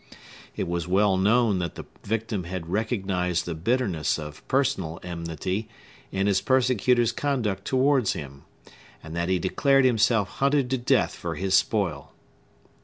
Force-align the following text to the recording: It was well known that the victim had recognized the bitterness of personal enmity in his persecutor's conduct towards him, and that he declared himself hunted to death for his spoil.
It 0.55 0.67
was 0.67 0.87
well 0.87 1.15
known 1.15 1.59
that 1.59 1.75
the 1.75 1.83
victim 2.03 2.45
had 2.45 2.71
recognized 2.71 3.45
the 3.45 3.53
bitterness 3.53 4.17
of 4.17 4.43
personal 4.47 4.99
enmity 5.03 5.69
in 6.11 6.25
his 6.25 6.41
persecutor's 6.41 7.11
conduct 7.11 7.65
towards 7.65 8.13
him, 8.13 8.41
and 9.03 9.15
that 9.15 9.29
he 9.29 9.37
declared 9.37 9.85
himself 9.85 10.27
hunted 10.27 10.71
to 10.71 10.77
death 10.79 11.13
for 11.13 11.35
his 11.35 11.53
spoil. 11.53 12.13